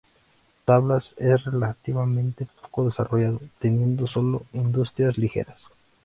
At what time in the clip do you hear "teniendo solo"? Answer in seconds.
3.59-4.47